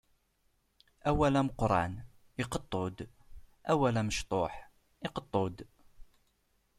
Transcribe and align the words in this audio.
Awal 1.09 1.33
ameqqran 1.39 1.93
iqeṭṭu-d, 2.41 2.97
awal 3.71 3.95
amecṭuḥ 4.01 4.53
iqeṭṭu-d. 5.07 5.57